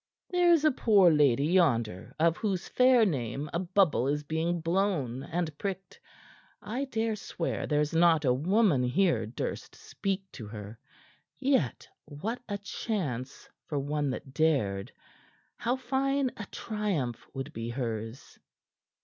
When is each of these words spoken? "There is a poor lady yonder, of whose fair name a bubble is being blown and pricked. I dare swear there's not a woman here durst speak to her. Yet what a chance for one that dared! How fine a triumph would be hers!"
"There 0.31 0.51
is 0.51 0.65
a 0.65 0.71
poor 0.71 1.11
lady 1.11 1.45
yonder, 1.45 2.15
of 2.19 2.35
whose 2.37 2.67
fair 2.67 3.05
name 3.05 3.51
a 3.53 3.59
bubble 3.59 4.07
is 4.07 4.23
being 4.23 4.59
blown 4.59 5.21
and 5.21 5.55
pricked. 5.59 5.99
I 6.59 6.85
dare 6.85 7.15
swear 7.15 7.67
there's 7.67 7.93
not 7.93 8.25
a 8.25 8.33
woman 8.33 8.81
here 8.81 9.27
durst 9.27 9.75
speak 9.75 10.23
to 10.31 10.47
her. 10.47 10.79
Yet 11.37 11.87
what 12.05 12.41
a 12.49 12.57
chance 12.57 13.47
for 13.67 13.77
one 13.77 14.09
that 14.09 14.33
dared! 14.33 14.91
How 15.55 15.75
fine 15.75 16.31
a 16.35 16.47
triumph 16.47 17.27
would 17.35 17.53
be 17.53 17.69
hers!" 17.69 18.39